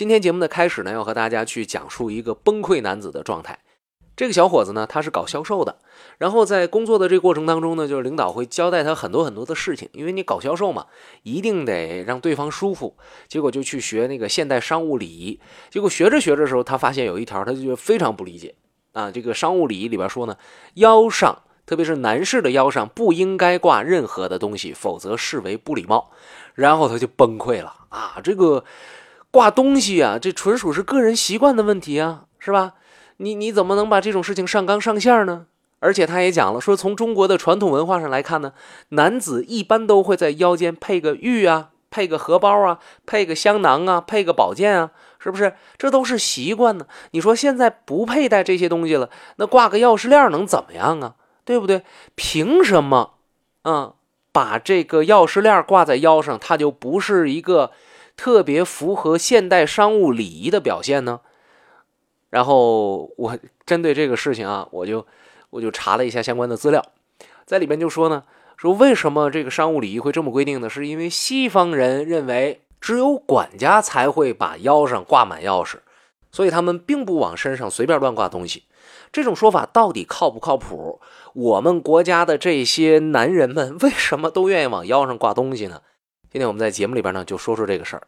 [0.00, 3.58] 今天节目的开始呢，要和大家去讲述一个崩溃男子的状态。
[4.16, 5.76] 这个小伙子呢，他是搞销售的，
[6.16, 10.86] 然后在工作的这个过程当中呢，就是领导会交代他很多很多的事情，因为你搞销售嘛，
[11.22, 12.96] 一定得让对方舒服。
[13.28, 18.54] 结果就去学那个现代商务礼仪，结果学着学着的时候，他发现有一条，他就非常不理解
[18.92, 19.10] 啊。
[19.10, 20.34] 这个商务礼仪里边说呢，
[20.76, 26.10] 腰上，特别是男士的腰上不应该挂任何的东西，否则视为不礼貌。
[26.54, 28.64] 然后他就崩溃了啊，这个
[29.30, 32.74] 挂东西啊，这纯属是个人习惯的问题啊，是吧？
[33.18, 35.46] 你你怎么能把这种事情上纲上线呢？
[35.78, 38.52] 而且他也讲了，说从中国的传统文化上来看呢，
[38.90, 45.54] 男子一般都会在腰间配个玉啊，配个荷包啊，配个香囊啊，配个宝剑啊，是不是？
[45.78, 46.86] 这都是习惯呢。
[47.12, 51.14] 你说现在不佩戴这些东西了，那挂个钥匙链能怎么样啊？
[51.44, 51.82] 对不对？
[52.14, 53.14] 凭什么？
[53.64, 53.94] 嗯，
[54.32, 57.70] 把这个钥匙链挂在腰上，它就不是一个
[58.20, 61.20] 特别符合现代商务礼仪的表现呢？
[62.28, 65.06] 然后我针对这个事情啊，我就
[65.48, 66.84] 我就查了一下相关的资料，
[67.46, 68.24] 在里边就说呢，
[68.58, 70.68] 说为什么这个商务礼仪会这么规定呢？
[70.68, 75.76] 是因为西方人认为只有管家才会把腰上挂满钥匙，
[76.30, 78.64] 所以他们并不往身上随便乱挂东西。
[79.10, 81.00] 这种说法到底靠不靠谱？
[81.32, 85.80] 我们国家的这些男人们为什么都愿意往腰上挂东西呢？
[86.32, 88.06] 今天我们在节目里边呢就说说这个事儿。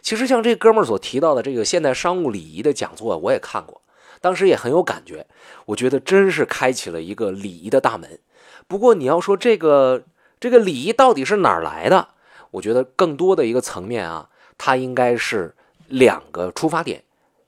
[0.00, 3.82] 其实像这哥们儿所提到的这个现代商务礼仪的讲座，我也看过，
[4.20, 5.26] 当时也很有感觉。
[5.66, 8.20] 我觉得真是开启了一个礼仪的大门。
[8.68, 10.04] 不过你要说这个
[10.38, 12.10] 这个礼仪到底是哪儿来的？
[12.52, 15.56] 我觉得更多的一个层面啊，它应该是
[15.88, 17.02] 两个出发点：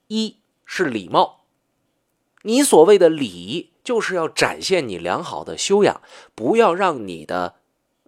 [0.07, 1.45] 一是礼貌，
[2.41, 6.01] 你所谓的礼仪就是要展现你良好的修养，
[6.35, 7.55] 不要让你的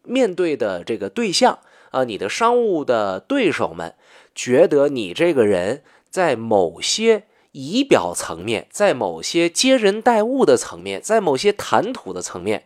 [0.03, 1.59] 面对的这个对象
[1.91, 3.95] 啊，你的商务的对手们。
[4.35, 12.63] 觉得你这个人在某些仪表层面，在某些接人待物的层面，在某些谈吐的层面，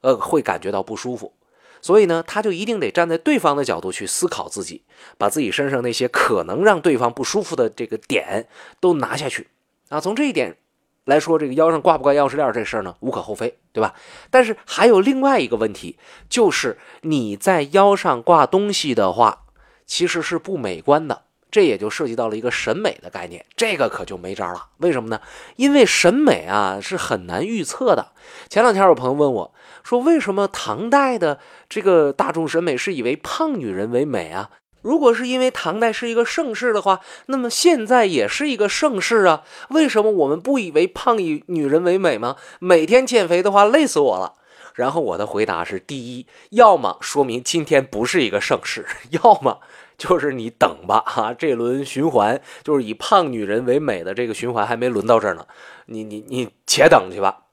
[0.00, 1.32] 呃，会感觉到不舒服。
[1.80, 4.82] 所以呢，他就一定得站在对方的角度去思考自己，
[5.16, 8.48] 把自己身上那些可能让对方不舒服的这个点
[8.80, 9.46] 都拿下去
[9.90, 10.00] 啊。
[10.00, 10.56] 从这一点
[11.04, 13.94] 来说，这个腰上挂不挂钥匙链这事儿呢，无可厚非，对吧？
[14.30, 15.98] 但是还有另外一个问题，
[16.28, 19.40] 就是你在腰上挂东西的话。
[19.86, 24.68] 其实是不美观的，这也就涉及到了一个审美的概念，这个可就没招了。
[24.78, 25.20] 为什么呢？
[25.56, 28.12] 因为审美啊是很难预测的。
[28.48, 31.38] 前两天有朋友问我，说为什么唐代的
[31.68, 34.48] 这个大众审美是以为胖女人为美啊？
[34.84, 39.42] 如果是因为唐代是一个盛世的话，那么现在也是一个盛世啊。
[39.70, 42.36] 为什么我们不以为胖以女人为美吗？
[42.60, 44.34] 每天减肥的话，累死我了。
[44.74, 49.60] 然后我的回答是：第一，要么说明今天不是一个盛世， 要么。
[49.96, 55.46] 就是你等吧，哈，这轮循环就是以胖女人为美的这个循环还没轮到这儿呢，
[55.86, 57.44] 你你你且等去吧。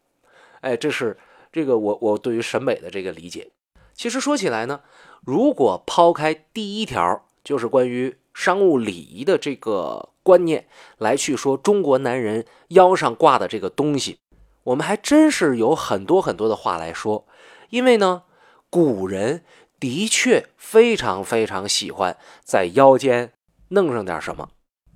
[0.61, 1.17] 哎，这是
[1.51, 3.51] 这个我我对于审美的这个理解。
[4.01, 4.81] 其实说起来呢，
[5.23, 10.65] 如果抛开第一条，就是关于商务礼仪的这个观念
[10.97, 14.17] 来去说中国男人腰上挂的这个东西，
[14.63, 17.27] 我们还真是有很多很多的话来说，
[17.69, 18.23] 因为呢，
[18.71, 19.43] 古人。
[19.79, 23.33] 的确非常非常喜欢在腰间
[23.69, 24.49] 弄上点什么，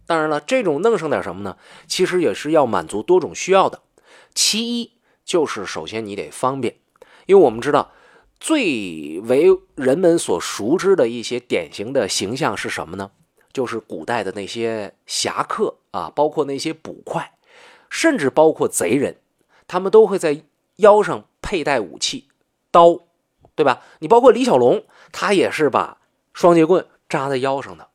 [0.05, 1.57] 当然了，这种弄上点什么呢？
[1.88, 3.81] 其实也是要满足多种需要的。
[4.35, 4.91] 其一
[5.23, 6.77] 就是首先你得方便，
[7.25, 7.94] 因为我们知道
[8.40, 13.12] 最为人们所熟知的一些典型的形象是什么呢？
[13.51, 17.34] 就是古代的那些侠客啊，包括那些捕快，
[17.90, 19.18] 甚至包括贼人，
[19.68, 20.44] 他们都会在
[20.78, 22.28] 腰上佩戴武器，
[22.72, 23.01] 刀。
[23.57, 23.84] 对吧？
[24.00, 26.00] 你包括李小龙，他也是把
[26.34, 27.88] 双截棍扎在腰上的。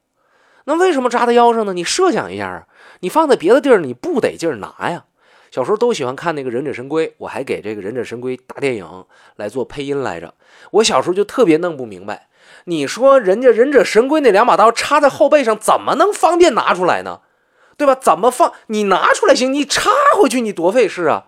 [0.65, 1.75] 那为什么扎在腰上呢？
[1.75, 2.67] 你设想一下啊，
[3.01, 5.05] 你放在别的地儿，你不得劲儿拿呀。
[5.51, 9.05] 小时候都喜欢看那个忍者神龟，我还给这个忍者神龟大电影
[9.37, 10.35] 来做配音来着。
[10.73, 12.29] 我小时候就特别弄不明白，
[12.65, 17.21] 你说人家忍者神龟那两把刀插在后背上，怎么能方便拿出来呢？
[17.77, 17.95] 对吧？
[17.95, 18.53] 怎么放？
[18.67, 21.27] 你拿出来行，你插回去你多费事啊，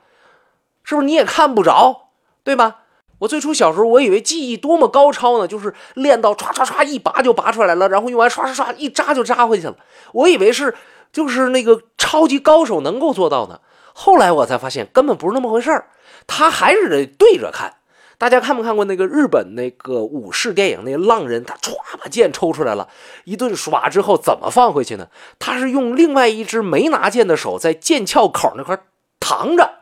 [0.84, 1.06] 是不是？
[1.06, 2.10] 你也看不着，
[2.44, 2.80] 对吧？
[3.20, 9.76] 我最初小时候，我以为技艺多么高超呢，就是练到唰唰唰一拔就拔出来了，然后用完唰唰唰一扎就扎回去了。
[10.12, 10.74] 我以为是
[11.10, 13.60] 就是那个超级高手能够做到的。
[13.92, 15.86] 后来我才发现根本不是那么回事儿，
[16.26, 17.76] 他还是得对着看。
[18.18, 20.84] 大家看没看过那个日本那个武士电影？
[20.84, 22.88] 那个浪人他歘把剑抽出来了，
[23.24, 25.08] 一顿耍之后怎么放回去呢？
[25.40, 28.78] 他是用另外一只没拿剑的手在剑鞘口那块
[29.18, 29.78] 扛着。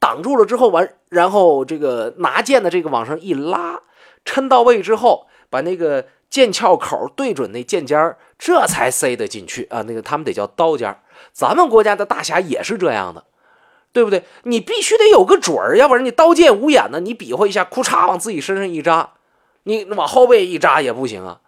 [0.00, 3.80] 挡住了之后完，然后这个拿剑的这个往上一拉，
[4.24, 9.82] 抻到位之后，把那个剑鞘口对准那剑尖，这才塞得进去啊。
[9.82, 10.94] 那个他们得叫刀尖。
[11.32, 13.24] 咱们国家的大侠也是这样的，
[13.92, 14.24] 对不对？
[14.44, 19.14] 你必须得有个准儿，要不然你刀剑无眼呢，你比划一下，库嚓往自己身上一扎，
[19.64, 21.40] 你往后背一扎也不行啊，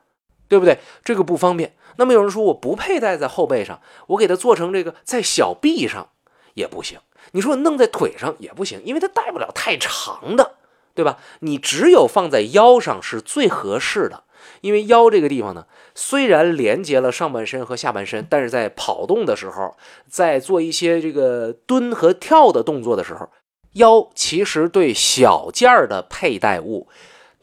[0.48, 0.78] 对不对？
[1.04, 1.74] 这个不方便。
[1.98, 6.08] 那么有人说我不佩戴在后背上，我给它做成这个在小臂上
[6.54, 6.98] 也不行。
[7.32, 10.56] 你说弄在腿上也不行，因为它戴不了太长的，
[10.94, 11.18] 对吧？
[11.40, 14.24] 你只有放在腰上是最合适的，
[14.60, 19.76] 因为腰这个地方呢，虽然连接了上半身和下半身，但是在跑动的时候，
[20.08, 23.28] 在做一些这个蹲和跳的动作的时候，
[23.72, 26.86] 腰其实对小件儿的佩戴物，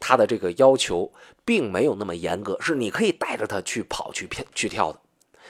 [0.00, 1.12] 它的这个要求。
[1.46, 4.98] 并没有那么严格，是你可以带着它去跑、去、去跳的。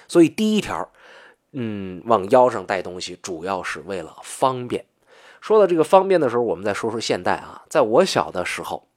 [0.09, 0.91] 所以第一条，
[1.53, 4.85] 嗯，往腰上带东西，主要是为了方便。
[5.41, 7.63] 说到这个方便的时候，我们再说说现代啊。
[7.69, 8.89] 在我小的时候，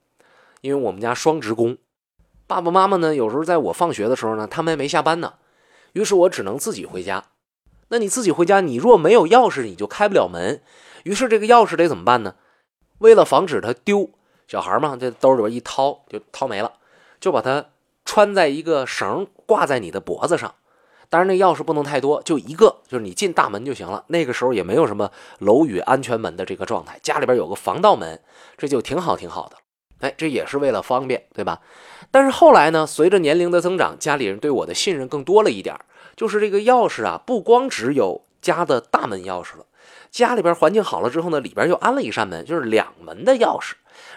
[0.60, 1.78] 因为我们家双职工，
[2.48, 5.34] 爸爸妈妈呢，有时候在我放学的时候呢，他们还没下班呢，
[5.92, 7.24] 于是我只能自己回家。
[7.88, 10.62] 那你自己回家，你若没有钥匙，你就开不了门。
[11.04, 12.36] 于是这个钥匙得怎么办呢？
[13.00, 14.08] 为了防止它丢，
[14.46, 16.72] 小孩嘛，这兜里边一掏就掏没了。
[17.20, 17.66] 就把它
[18.06, 20.54] 穿在一个绳挂在你的脖子上，
[21.10, 24.04] 当然那钥匙不能太多，就一个，就是你进大门就行了。
[24.06, 28.22] 那个时候也没有什么楼宇安全门的这个状态，家里边有个防盗门，
[28.56, 29.56] 这就挺好挺好的。
[30.00, 31.60] 哎，这也是为了方便，对吧？
[32.10, 35.76] 但是后来呢，随着年龄的增长，家里人对我的信任更多了一点，
[36.16, 39.66] 就是这个钥匙啊，不光只有家的大门钥匙了，
[40.10, 43.72] 家里边环境好了之后呢，里边又安了一扇门，就是两门的钥匙。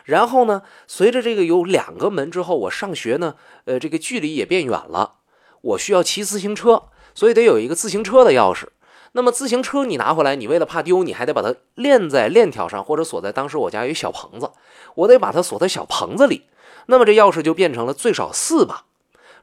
[0.06, 3.36] 然后呢，随着这个有两个门之后，我上学呢，
[3.66, 5.16] 呃，这个距离也变远了，
[5.62, 6.84] 我需要骑自行车，
[7.16, 8.68] 所以得有一个自行车的钥匙。
[9.14, 14.52] 那么自行车你拿回来，你为了怕丢，你还得把它链在链条上，或者锁在当时我家有一小棚子，
[14.96, 16.44] 我得把它锁在小棚子里。
[16.86, 18.86] 那么这钥匙就变成了最少四把。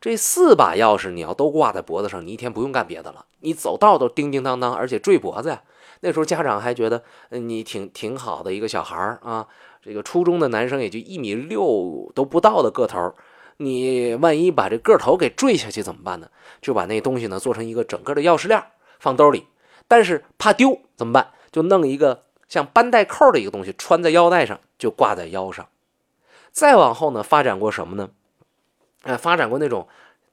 [0.01, 5.63] 这四把钥匙你要都挂在脖子上，你一天不用干别的了，你走道都叮叮当当，而且坠脖子呀。
[6.01, 9.47] 那时候家长还觉得你挺挺好的一个小孩啊。
[9.83, 13.15] 这个初中的男生也就一米六都不到的个头，
[13.59, 16.29] 你万一把这个头给坠下去怎么办呢？
[16.63, 18.63] 就把那东西呢做成一个整个的钥匙链
[19.01, 19.47] 放兜里，
[19.89, 21.31] 但是怕丢怎么办？
[21.51, 25.67] 就弄一个像班带扣的一个东西穿在腰带上，就挂在腰上。
[26.53, 28.11] 再往后呢，发展过什么呢？
[29.03, 29.89] 哎，发展过那种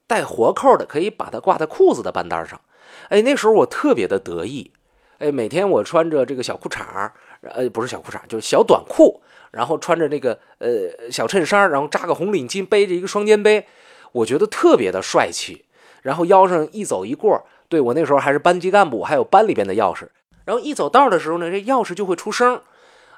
[0.06, 2.62] 带活扣的，可以把它挂在裤子的 bandar 上。
[3.10, 4.72] 哎，那时候我特别的得意。
[5.20, 7.12] 哎，每天我穿着这个小裤衩
[7.42, 9.22] 呃，不是小裤衩就是小短裤。
[9.52, 13.66] 然后穿着那个呃小衬衫，然后扎个红领巾，背着一个双肩背，
[14.12, 15.64] 我觉得特别的帅气。
[16.02, 20.08] 然后腰上一走一过，对我那时候还是班级干部，还有班里边的钥匙。
[20.46, 22.62] 然后一走道的时候呢，这钥匙就会出声，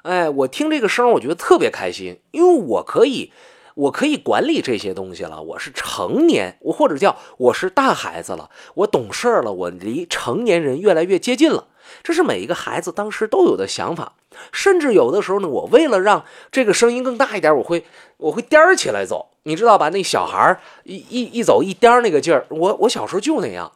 [0.02, 3.32] 哎，我听这个声，我觉得特别开心，因为我可以，
[3.74, 5.42] 我可以管理这些东西了。
[5.42, 11.66] 我是成年，我或者叫我是大孩子了，我懂事了，我离成年人越来越接近了。
[12.02, 14.14] 这是每一个孩子当时都有的想法。
[14.52, 17.84] 甚至有的时候呢，我为了让这个声音更大一点，我会
[18.18, 19.88] 我会颠起来走，你知道吧？
[19.88, 23.72] 那小孩一一一走一颠那个劲儿，我我小时候就那样。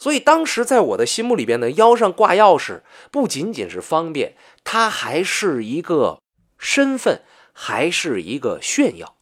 [0.00, 2.80] 所以当时在我的心目里边呢，腰上挂钥匙
[3.12, 6.18] 不仅仅是方便，它还是一个
[6.58, 7.20] 身份，
[7.52, 9.14] 还是一个炫耀。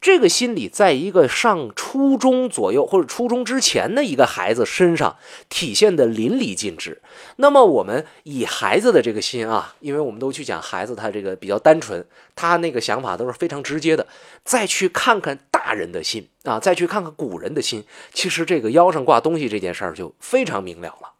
[0.00, 5.16] 这个心理，在一个上初中左右或者初中之前的一个孩子身上
[5.48, 7.00] 体现的淋漓尽致。
[7.36, 12.04] 那么，我们以孩子的这个心啊，因为我们都去讲孩子，他这个比较单纯，
[12.34, 14.06] 他那个想法都是非常直接的。
[14.44, 21.12] 再去看看大人的心啊，再去看看古人的心，其实这个腰上挂东西这件事儿就非常明了了。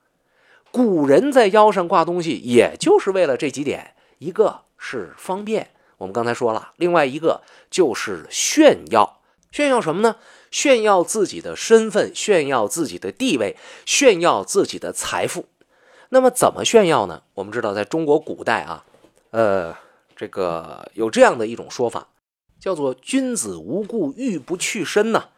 [0.73, 5.71] 古人在腰上挂东西，也就是为了这几点：一个是方便。
[5.99, 9.21] 我们刚才说了，另外一个就是炫耀，
[9.53, 10.17] 炫耀什么呢？
[10.51, 13.57] 炫耀自己的身份，炫耀自己的地位，
[13.87, 15.47] 炫耀自己的财富。
[16.09, 17.23] 那么怎么炫耀呢？
[17.35, 18.85] 我们知道，在中国古代啊，
[19.31, 19.73] 呃，
[20.17, 22.09] 这个有这样的一种说法，
[22.63, 25.31] 叫做“君子无故玉不去身”呐。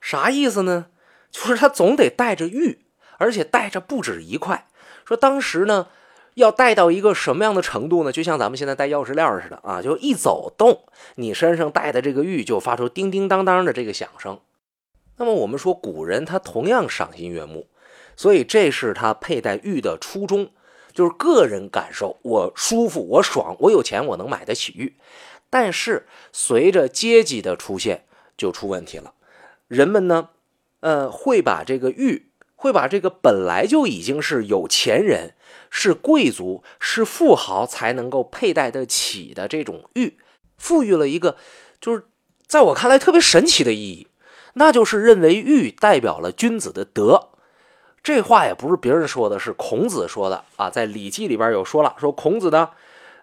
[0.00, 0.86] 啥意思呢？
[1.32, 2.84] 就是他总得带着玉，
[3.18, 4.68] 而且带着不止一块。
[5.04, 5.88] 说当时呢。
[6.34, 8.12] 要带到一个什么样的程度呢？
[8.12, 10.84] 就像咱们现在带钥匙链似的啊，就一走动，
[11.16, 14.38] 你身上带的这个玉就发出叮叮当当的这个响声。
[15.16, 17.66] 那么我们说古人他同样赏心悦目，
[18.16, 20.50] 所以这是他佩戴玉的初衷，
[20.94, 24.94] 就是个人感受，我舒服，我爽，我有钱，我能买得起玉。
[25.50, 28.04] 但是随着阶级的出现，
[28.36, 29.12] 就出问题了，
[29.68, 30.30] 人们呢，
[30.80, 32.28] 呃，会把这个玉。
[32.62, 35.32] 会把这个本来就已经是有钱人、
[35.70, 40.18] 是贵族、是富豪才能够佩戴得起的这种玉，
[40.58, 41.36] 赋予了一个
[41.80, 42.04] 就是
[42.46, 44.08] 在我看来特别神奇的意义。
[44.52, 47.30] 那就是认为玉代表了君子的德。
[48.02, 52.68] 这话也不是别人说的，是孔子说的啊，在《礼记》里边有说了，说孔子呢，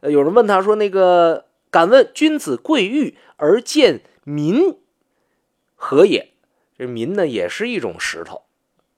[0.02, 1.46] 有人问他说，那个
[1.78, 4.80] 敢问君子贵玉而见民
[5.76, 6.34] 何也？
[6.76, 8.46] 这民呢，也是一种石头。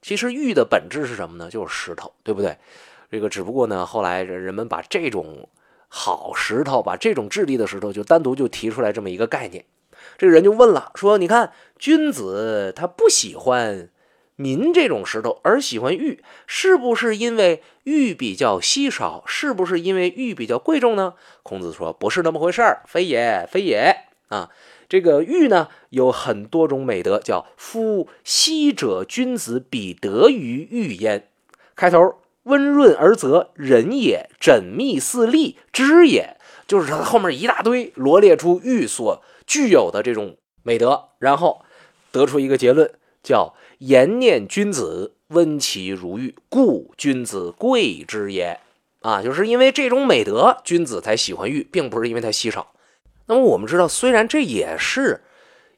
[0.02, 1.50] 其实玉的本质是什么呢？
[1.50, 2.56] 就是石头，对不对？
[3.12, 5.50] 这个只不过呢，后来人们把这种
[5.90, 9.66] 好石头，把这种质地的石头，就单独就提出来这么一个概念。
[10.18, 13.90] 这个人就问了，说：“你看，君子他不喜欢
[14.42, 19.24] 您这种石头，而喜欢玉，是不是因为玉比较稀少？
[19.28, 23.96] 是不是因为玉比较贵重呢？”孔子说：“不是那么回事，非也，非也
[24.30, 24.50] 啊。”
[24.88, 31.28] 这个玉呢，有很多种美德，叫夫羲者，君子比德于玉焉。
[31.76, 36.38] 开头温润而泽，人也；缜密似利，知也。
[36.66, 41.64] 就是他后面一大堆罗列出玉所具有的这种美德，然后
[42.12, 42.92] 得出一个结论，
[43.22, 48.60] 叫言念君子，温其如玉，故君子贵之也。
[49.02, 52.74] 啊，就是因为这种美德，君子才喜欢玉，并不是因为它稀少。
[53.28, 55.22] 那么我们知道，虽然这也是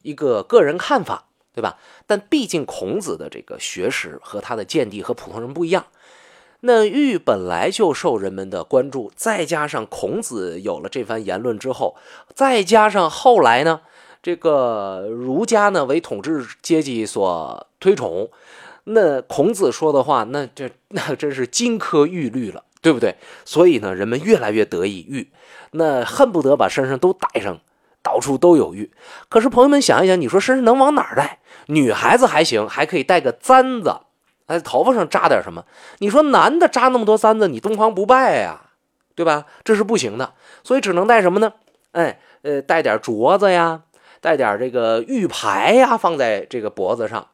[0.01, 1.77] 一个个人看法，对吧？
[2.07, 5.85] 但毕竟孔子的这个学识和他的见地和普通人不一样。
[6.61, 11.95] 那玉本来就受人们的关注，再加上孔子有了这番言论之后，
[12.33, 13.81] 再加上后来呢，
[14.21, 18.29] 这个儒家呢为统治阶级所推崇，
[18.85, 22.63] 那孔子说的话，那这那真是金科玉律了。
[22.83, 23.15] 对不对？
[23.45, 25.31] 所以呢，人们越来越得意玉，
[25.73, 27.59] 那恨不得把身上都带上，
[28.01, 28.91] 到处都有玉。
[29.29, 31.41] 可是朋友们想一想，你说身上能往哪儿带？
[31.67, 33.97] 女孩子还行，还可以带个簪子，
[34.47, 35.63] 哎，头发上扎点什么？
[35.99, 38.59] 你说男的扎那么多簪子，你东方不败呀，
[39.13, 39.45] 对吧？
[39.63, 41.53] 这是不行的，所以只能带什么呢？
[41.91, 43.83] 哎，呃，带点镯子呀，
[44.21, 47.27] 带点这个玉牌呀，放在这个脖子上。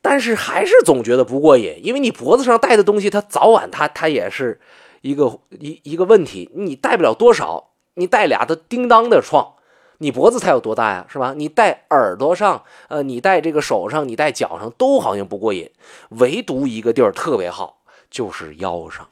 [0.00, 4.58] 但是还是总觉得不过瘾，因为你脖子上戴的东西，它早晚它它也是
[5.02, 6.48] 一个一一个问题。
[6.54, 9.56] 你戴不了多少，你戴俩的叮当的创，
[9.98, 11.34] 你脖子才有多大呀，是吧？
[11.36, 15.70] 你戴耳朵上，呃，你戴这个手上，你戴脚上都好像不过瘾，
[16.10, 19.06] 唯独一个地儿特别好，就是腰上。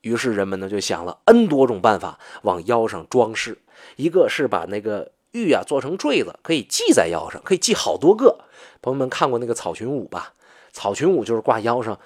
[0.00, 3.58] 于是人们呢就想了 N 多种办法往腰上装饰，
[3.94, 5.12] 一个是把那个。
[5.36, 8.38] 玉啊，做成坠子可以系在腰上，可以系好多个。
[8.80, 10.32] 朋友们看过那个草裙舞吧？
[10.72, 11.98] 草裙舞就是挂腰上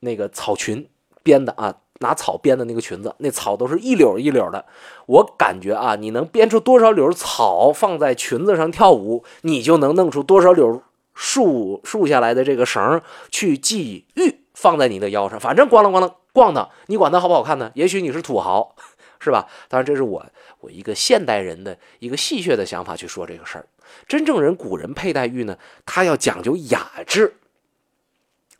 [0.00, 0.88] 那个草裙
[1.22, 4.64] 编的啊，拿草编的那个裙子，那草都是一绺一绺的。
[5.06, 10.80] 我感觉啊，你能编出多少绺草放在裙子上跳舞，你就能弄出多少绺
[11.14, 15.38] 竖竖下来的这个绳去系玉放在你的腰上。
[15.38, 17.70] 反正咣啷咣啷咣的，你管它好不好看呢？
[17.74, 18.74] 也许你是土豪。
[19.22, 19.48] 是吧？
[19.68, 20.26] 当然，这是我
[20.58, 23.66] 我一个现代人的一个戏谑的想法去说这个事儿。
[24.08, 27.36] 真正人古人佩戴玉呢，他要讲究雅致，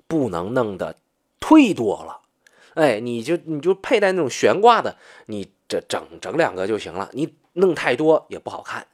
[0.07, 0.97] 不能弄得
[1.41, 2.21] 忒多了。
[2.75, 7.11] 哎，你就你就佩戴那种悬挂的，你这整整两个就行了。
[7.13, 8.87] 你弄太多也不好看。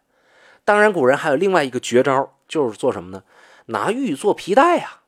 [0.65, 3.23] 当然，古人还有另外一个绝招，就是做什么呢？
[3.67, 5.01] 拿玉做皮带呀。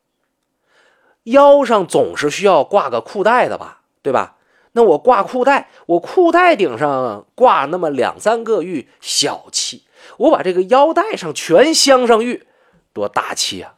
[1.25, 3.83] 腰上总是需要挂个裤带的吧？
[4.03, 4.37] 对吧？
[4.73, 9.85] 那我挂裤带，我裤带顶上挂那么两三个玉，小气。
[10.17, 12.47] 我把这个腰带上全镶上玉，
[12.93, 13.75] 多大气啊，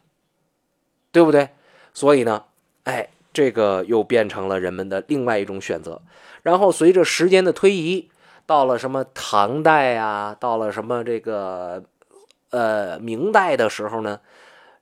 [1.11, 1.49] 对不对？
[1.93, 2.45] 所以呢，
[2.83, 6.01] 哎，这个又变成了人们的另外一种选择。
[6.41, 8.09] 然后随着时间的推移，
[8.45, 11.83] 到了什么唐代啊，到了什么这个
[12.51, 14.19] 呃明代的时候呢，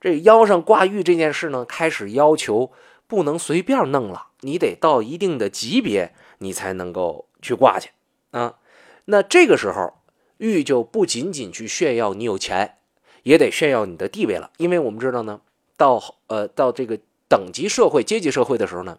[0.00, 2.72] 这腰上挂玉这件事呢，开始要求。
[3.08, 7.90] 不能随便弄了，你得到一定的级别，你才能够去挂去
[8.30, 8.58] 啊。
[9.06, 9.94] 那这个时候，
[10.36, 12.76] 玉就不仅仅去炫耀你有钱，
[13.24, 14.50] 也得炫耀你的地位了。
[14.58, 15.40] 因为我们知道呢，
[15.76, 18.98] 到呃到这个等级社会、阶级社会的时候呢，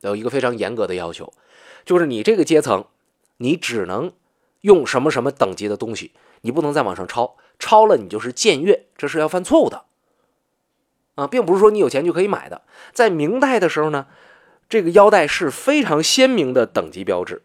[0.00, 1.32] 有一个非常严格的要求，
[1.84, 2.84] 就是你这个阶层，
[3.38, 4.12] 你只能
[4.60, 9.84] 用什么什么等级的东西，你不能再往上超，超了你就是僭越，这是要犯错误的。
[11.14, 12.62] 啊，并不是说你有钱就可以买的。
[12.92, 14.06] 在明代的时候呢，
[14.72, 17.42] 这个腰带是非常鲜明的等级标志，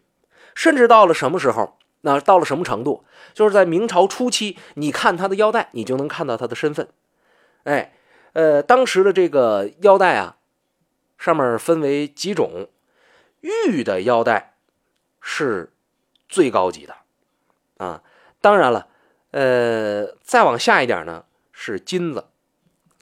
[0.54, 3.04] 甚至到了什么时候，那到了什么程度，
[3.34, 6.88] 就是在明朝初期，你看他的腰带，你就能看到他的身份。
[7.64, 7.92] 哎，
[8.32, 10.38] 呃，当时的这个腰带啊，
[11.18, 12.70] 上面分为几种，
[13.42, 14.54] 玉的腰带
[15.20, 15.74] 是
[16.30, 16.94] 最高级的
[17.76, 18.02] 啊。
[18.40, 18.88] 当然了，
[19.32, 22.24] 呃，再往下一点呢是金子。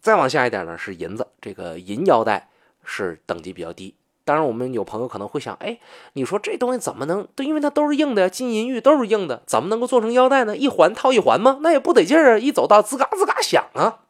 [0.00, 2.49] 再往下一点呢是银子，这个银腰带
[2.83, 3.95] 是等级比较低。
[4.26, 5.78] 当然，我们有朋友可能会想，哎，
[6.14, 7.28] 你说这东西怎么能？
[7.37, 10.56] 对，因为它都是硬的呀，金银玉都是硬的，怎么能够做成腰带呢？
[10.56, 11.61] 一环套一环吗？
[11.62, 12.38] 那也不得劲儿啊！
[12.38, 14.00] 一走道吱嘎吱嘎响啊。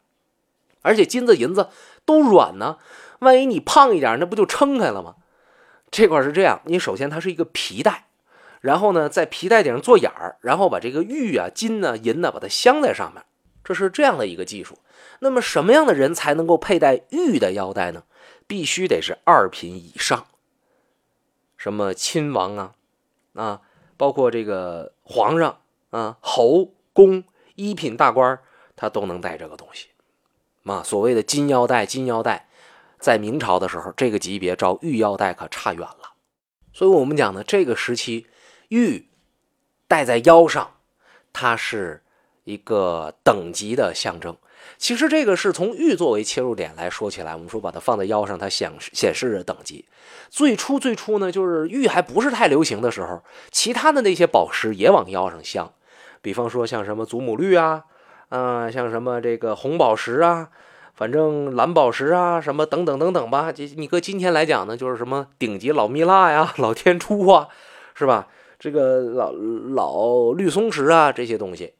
[0.81, 1.69] 而且金子银子
[2.07, 2.79] 都软呢，
[3.19, 5.17] 万一你胖一点，那不就撑开了吗？
[5.91, 8.07] 这块是这样，你首先它是一个皮带，
[8.63, 13.23] 然后呢，在皮带顶上做眼儿，然后把这个玉啊、金呢、银呢，把它镶在上面，
[13.67, 14.79] 这是这样的一个技术。
[15.19, 18.05] 那么什么样的人才能够佩戴玉的腰带呢？
[18.47, 20.29] 必须得是二品以上，
[21.57, 22.75] 什么亲王啊，
[23.35, 23.61] 啊，
[23.97, 25.59] 包括这个皇上
[25.91, 27.25] 啊、侯公
[27.57, 28.39] 一品大官，
[28.77, 29.89] 他都能戴这个东西。
[30.63, 32.49] 啊，所谓的金腰带，金腰带，
[33.01, 36.13] 在明朝的时候，这个级别照玉腰带可差远了。
[36.73, 38.29] 所以我们讲呢，这个时期
[38.69, 39.09] 玉
[39.89, 40.77] 戴在腰上，
[41.33, 42.05] 它是
[42.47, 44.35] 一个等级的象征。
[44.79, 49.85] 其实这个是从玉作为切入点来说起来，我们说把它放在腰上，它显示显示着等级。
[50.29, 55.73] 最初最初呢，就是玉还不是太流行的时候，其他的那些宝石也往腰上镶，
[56.21, 57.85] 比方说像什么祖母绿啊，
[58.29, 60.49] 嗯，像什么这个红宝石啊，
[60.95, 63.53] 反正蓝宝石啊，什么等等等等吧。
[63.53, 67.49] 这你搁今天来讲呢，就是什么顶级老蜜蜡呀、 老天珠啊，
[67.95, 68.29] 是吧？
[68.59, 71.73] 这个老老绿松石啊，这些东西。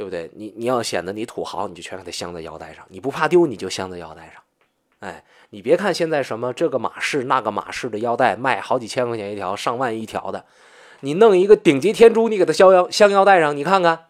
[0.00, 0.30] 对不对？
[0.32, 2.82] 你你要显得你土豪，你就全给它镶在腰带上。
[2.88, 4.42] 你不怕丢，你就镶在腰带上。
[5.00, 10.46] 哎，你别看现在什么这个马氏那个马氏的腰带卖好几千块钱一条，上万一条的，
[11.00, 14.06] 你弄一个顶级天珠，你给它镶腰镶腰带上，你看看，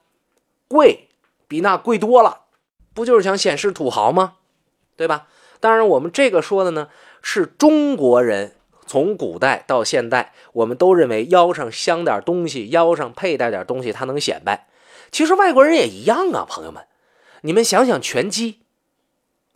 [0.68, 1.08] 贵，
[1.48, 2.42] 比那贵多了。
[2.94, 4.34] 不就是想显示土豪吗？
[4.94, 5.26] 对吧？
[5.58, 6.88] 当然，我们这个说的呢，
[7.20, 8.54] 是中国人
[8.86, 14.68] 从古代到现代，我们都认为腰上镶点东西，腰上佩戴点东西，它能显摆。
[15.10, 16.86] 其实外国人也一样啊，朋友们，
[17.42, 18.60] 你们想想拳击，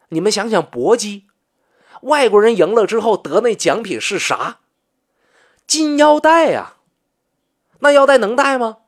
[0.08, 1.24] 你们想想搏击，
[2.02, 4.58] 外国人赢了之后得那奖品是啥？
[5.66, 6.74] 金腰带呀，
[7.78, 8.78] 那腰带能戴吗？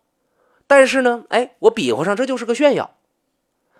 [0.67, 2.97] 但是呢，哎，我比划上这就是个炫耀。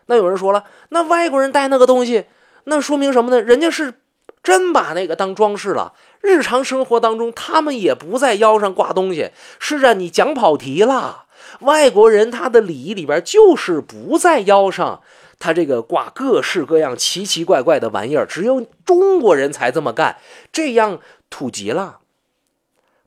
[0.07, 2.27] 那有人说了，那外国人戴那个东西，
[2.65, 3.43] 那说明什么呢？
[3.43, 4.01] 人家是
[4.43, 5.95] 真把那个当装饰了。
[6.21, 9.33] 日常生活当中，他们也不在腰上挂东西。
[9.59, 11.26] 是啊，你讲跑题了。
[11.61, 15.03] 外国人他的礼仪里边就是不在腰上，
[15.39, 20.19] 他这个挂各式各样奇奇怪怪的玩意儿，只有中国人才这么干，
[20.53, 22.01] 这样土极了。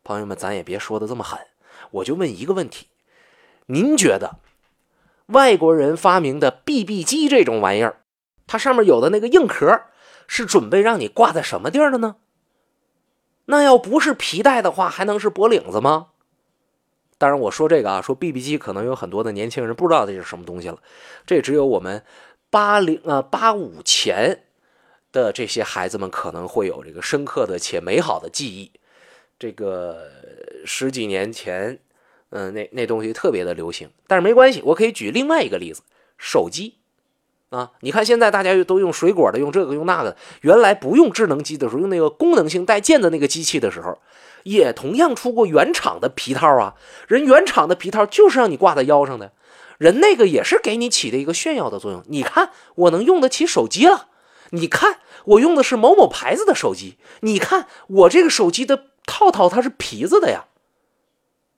[0.03, 1.39] 朋友们，咱也别说的这么狠，
[1.91, 2.87] 我就问一个问题：
[3.67, 4.37] 您觉得
[5.27, 8.01] 外国人发明的 BB 机这种玩意儿，
[8.47, 9.83] 它上面有的那个硬壳，
[10.25, 12.15] 是准备让你挂在什么地儿的呢？
[13.45, 16.07] 那要不是皮带的话，还能是脖领子吗？
[17.19, 20.79] 当然，我说这个啊，说 BB 机可能有很多的年轻人不知道这是什么东西了。
[21.27, 22.01] 这只有我们
[22.49, 24.45] 八零呃八五前
[25.11, 28.71] 的这些孩子们可能会有这个深刻的且美好的记忆。
[29.37, 30.09] 这个
[30.65, 31.79] 十几年前，
[32.29, 33.89] 嗯，那那东西特别的流行。
[34.07, 35.81] 但是没关系，我可以举另外一个例子：
[36.17, 36.75] 手机
[37.49, 37.73] 啊。
[37.81, 40.15] 你看现在大家都用水果的，用这个用那个。
[40.41, 43.99] 原来不用智能机的时候，用那个功能性带键的那个机器的时候。
[44.43, 46.75] 也同样出过原厂的皮套啊，
[47.07, 49.33] 人原厂的皮套就是让你挂在腰上的，
[49.77, 52.03] 人那个也是给你起的一个炫耀的作用。
[52.07, 54.07] 你看我能用得起手机了，
[54.51, 60.45] 你看我用的是某某牌子的手机，你看我这个手机的套套它是皮子的呀。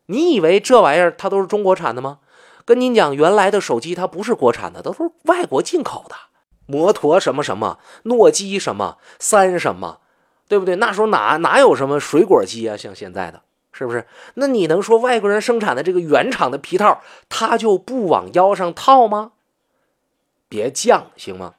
[0.07, 2.19] 你以为这玩意儿它都是中国产的吗？
[2.65, 6.15] 跟您讲，原来的手机它不是国产的，都是外国进口的，
[6.65, 9.99] 摩托什么什么，诺基什么三什么。
[10.51, 10.75] 对不对？
[10.75, 12.75] 那时候哪哪有什么水果机啊？
[12.75, 14.05] 像现在的，是不是？
[14.33, 19.31] 那你能说外国人生产的这个原厂的皮套，他就不往腰上套吗？
[20.49, 21.53] 别犟，行吗？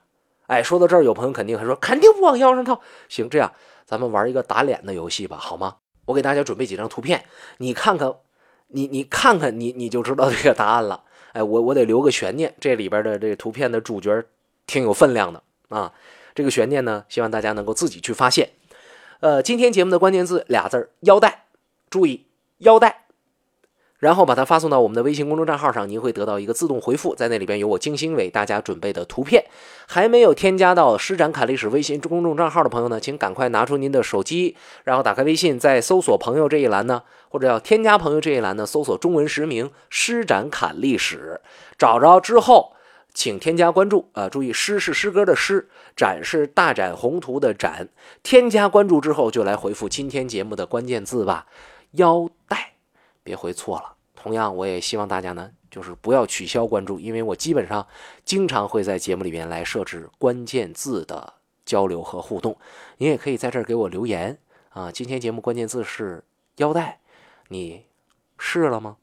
[0.46, 2.82] 哎，说到这儿，有朋友肯定还说，肯定不往腰上套。
[3.08, 3.50] 行，这样
[3.86, 5.76] 咱们玩一个打脸的游戏吧，好吗？
[6.04, 7.24] 我给大家准备几张图片，
[7.56, 8.12] 你看看，
[8.66, 11.04] 你你看看，你你就知道这个答案了。
[11.32, 14.22] 哎，我我得留个悬念，这里边的这个图片的主角
[14.66, 15.90] 挺有分量的啊。
[16.34, 18.50] 这个悬念呢，希望大家能够自己去发现。
[19.22, 21.44] 呃，今天节目的关键字俩字儿腰带，
[21.88, 22.26] 注意
[22.58, 23.04] 腰带，
[24.00, 29.44] 然后把它发送到我们的微信公众账号上，您会得到一个自动回复，在那里边有我精心为大家准备的图片。
[29.86, 41.40] 还没有添加到施展侃历史微信公众账号的朋友呢，请赶快拿出您的手机，然后打开微信，在搜索朋友这一栏呢，或者要添加朋友这一栏呢，搜索中文实名施展侃历史，
[41.78, 42.72] 找着之后。
[43.14, 44.28] 请添加关注啊！
[44.28, 47.88] 注意，诗是诗歌的诗，展是大展宏图的展。
[48.22, 51.46] 添加关注之后，就来回复今天节目的关键字吧。
[51.92, 52.72] 腰带，
[53.22, 53.96] 别回错了。
[54.14, 57.86] 同样，我也希望大家呢，就是不要取消关注，因为我基本上
[58.24, 61.34] 经常会在节目里面来设置关键字的
[61.66, 62.56] 交流和互动。
[62.96, 64.38] 你也可以在这儿给我留言
[64.70, 64.90] 啊。
[64.90, 66.24] 今天节目关键字是
[66.56, 67.00] 腰带，
[67.48, 67.84] 你
[68.38, 68.96] 试了吗？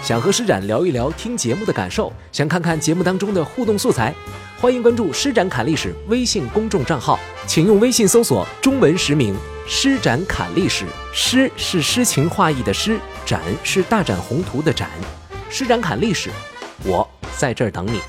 [0.00, 4.12] 想和施展聊一聊听节目的感受，想看看节目当中的互动素材，
[4.58, 9.34] 欢迎关注“施展侃历史”微信公众账号，请用微信搜索中文实名
[9.68, 10.86] “施展侃历史”。
[11.12, 14.88] 诗是诗情画意的诗，展是大展宏图的展。
[15.50, 16.30] 施展侃历史，
[16.84, 18.00] 我在这儿等你。